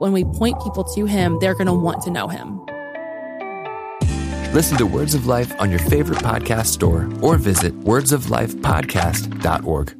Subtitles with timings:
[0.00, 2.64] When we point people to him, they're going to want to know him.
[4.54, 9.99] Listen to Words of Life on your favorite podcast store or visit wordsoflifepodcast.org.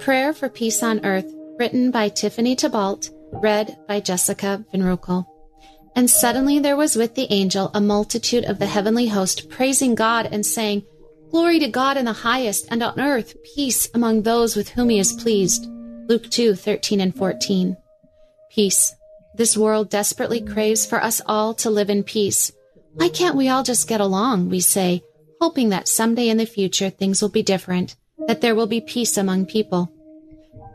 [0.00, 3.00] Prayer for Peace on Earth, written by Tiffany Thibault,
[3.32, 5.26] read by Jessica Van Roekel.
[5.94, 10.26] And suddenly there was with the angel a multitude of the heavenly host praising God
[10.32, 10.84] and saying,
[11.30, 14.98] Glory to God in the highest, and on earth peace among those with whom he
[14.98, 15.66] is pleased.
[16.08, 17.76] Luke 2 13 and 14.
[18.50, 18.94] Peace.
[19.34, 22.50] This world desperately craves for us all to live in peace.
[22.94, 25.02] Why can't we all just get along, we say,
[25.42, 27.96] hoping that someday in the future things will be different
[28.26, 29.92] that there will be peace among people.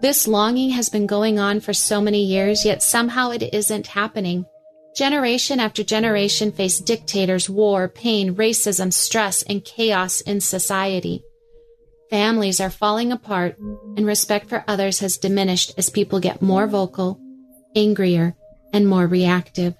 [0.01, 4.45] This longing has been going on for so many years, yet somehow it isn't happening.
[4.95, 11.23] Generation after generation face dictators, war, pain, racism, stress, and chaos in society.
[12.09, 13.57] Families are falling apart,
[13.97, 17.19] and respect for others has diminished as people get more vocal,
[17.75, 18.35] angrier,
[18.71, 19.75] and more reactive.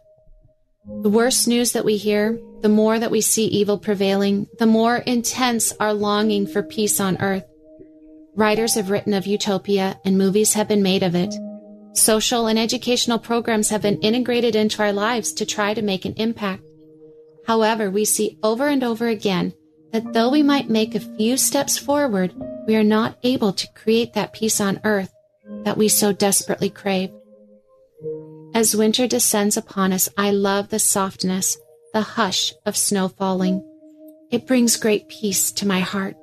[1.02, 4.98] The worse news that we hear, the more that we see evil prevailing, the more
[4.98, 7.46] intense our longing for peace on earth.
[8.36, 11.34] Writers have written of utopia and movies have been made of it.
[11.94, 16.14] Social and educational programs have been integrated into our lives to try to make an
[16.18, 16.64] impact.
[17.48, 19.54] However, we see over and over again
[19.94, 22.34] that though we might make a few steps forward,
[22.68, 25.14] we are not able to create that peace on earth
[25.64, 27.12] that we so desperately crave.
[28.54, 31.58] As winter descends upon us, I love the softness,
[31.94, 33.64] the hush of snow falling.
[34.30, 36.18] It brings great peace to my heart.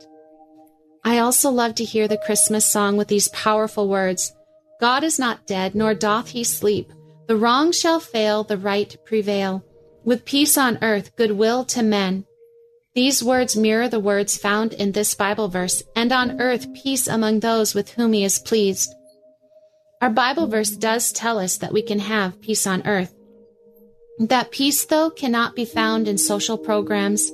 [1.05, 4.33] I also love to hear the Christmas song with these powerful words
[4.81, 6.93] God is not dead, nor doth he sleep.
[7.29, 9.65] The wrong shall fail, the right prevail.
[10.05, 12.25] With peace on earth, goodwill to men.
[12.95, 17.41] These words mirror the words found in this Bible verse, and on earth peace among
[17.41, 18.93] those with whom he is pleased.
[20.01, 23.15] Our Bible verse does tell us that we can have peace on earth.
[24.19, 27.31] That peace, though, cannot be found in social programs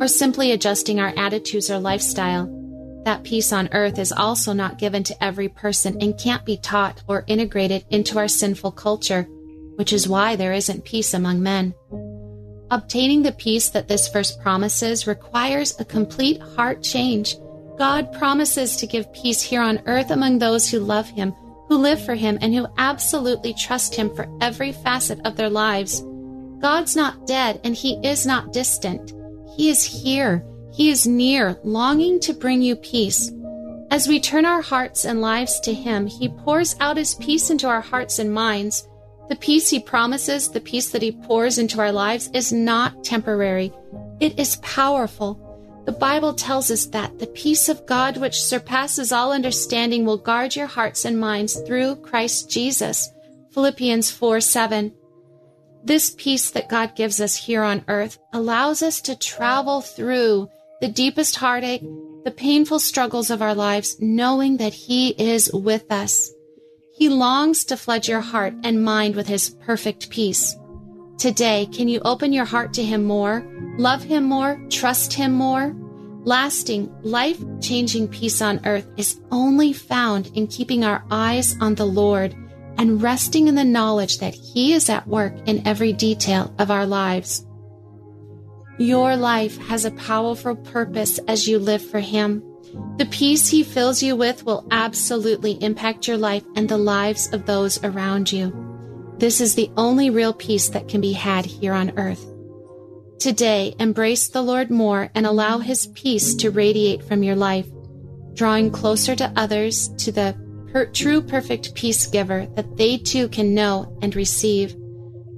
[0.00, 2.61] or simply adjusting our attitudes or lifestyle.
[3.04, 7.02] That peace on earth is also not given to every person and can't be taught
[7.08, 9.22] or integrated into our sinful culture,
[9.76, 11.74] which is why there isn't peace among men.
[12.70, 17.36] Obtaining the peace that this verse promises requires a complete heart change.
[17.76, 21.32] God promises to give peace here on earth among those who love Him,
[21.68, 26.04] who live for Him, and who absolutely trust Him for every facet of their lives.
[26.60, 29.12] God's not dead and He is not distant.
[29.56, 33.30] He is here he is near, longing to bring you peace.
[33.90, 37.68] As we turn our hearts and lives to Him, He pours out His peace into
[37.68, 38.88] our hearts and minds.
[39.28, 43.70] The peace He promises, the peace that He pours into our lives, is not temporary.
[44.18, 45.38] It is powerful.
[45.84, 50.56] The Bible tells us that the peace of God, which surpasses all understanding, will guard
[50.56, 53.10] your hearts and minds through Christ Jesus.
[53.50, 54.94] Philippians 4 7.
[55.84, 60.48] This peace that God gives us here on earth allows us to travel through
[60.82, 61.84] the deepest heartache,
[62.24, 66.32] the painful struggles of our lives, knowing that He is with us.
[66.92, 70.56] He longs to flood your heart and mind with His perfect peace.
[71.18, 73.46] Today, can you open your heart to Him more,
[73.78, 75.72] love Him more, trust Him more?
[76.24, 81.86] Lasting, life changing peace on earth is only found in keeping our eyes on the
[81.86, 82.34] Lord
[82.76, 86.86] and resting in the knowledge that He is at work in every detail of our
[86.86, 87.46] lives.
[88.82, 92.42] Your life has a powerful purpose as you live for Him.
[92.96, 97.46] The peace He fills you with will absolutely impact your life and the lives of
[97.46, 98.52] those around you.
[99.18, 102.26] This is the only real peace that can be had here on earth.
[103.20, 107.68] Today, embrace the Lord more and allow His peace to radiate from your life,
[108.34, 110.34] drawing closer to others to the
[110.72, 114.74] per- true perfect peace giver that they too can know and receive.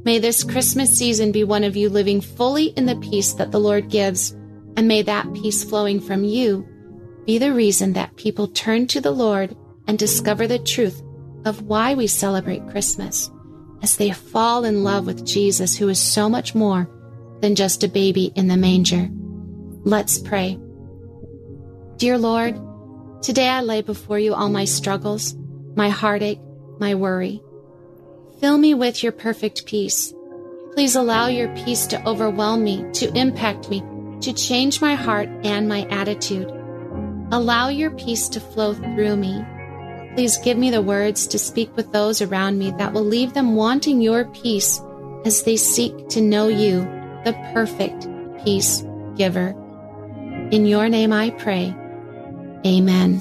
[0.05, 3.61] May this Christmas season be one of you living fully in the peace that the
[3.61, 4.33] Lord gives,
[4.77, 6.69] and may that peace flowing from you
[7.25, 9.57] be the reason that people turn to the Lord
[9.87, 11.03] and discover the truth
[11.47, 13.31] of why we celebrate Christmas
[13.83, 16.89] as they fall in love with Jesus, who is so much more
[17.41, 19.09] than just a baby in the manger.
[19.85, 20.59] Let's pray.
[21.97, 22.59] Dear Lord,
[23.25, 25.35] Today I lay before you all my struggles,
[25.77, 26.41] my heartache,
[26.79, 27.41] my worry.
[28.39, 30.13] Fill me with your perfect peace.
[30.75, 33.83] Please allow your peace to overwhelm me, to impact me,
[34.21, 36.51] to change my heart and my attitude.
[37.31, 39.45] Allow your peace to flow through me.
[40.15, 43.57] Please give me the words to speak with those around me that will leave them
[43.57, 44.81] wanting your peace
[45.25, 46.81] as they seek to know you,
[47.25, 48.09] the perfect
[48.45, 48.85] peace
[49.17, 49.55] giver.
[50.51, 51.75] In your name I pray.
[52.67, 53.21] Amen.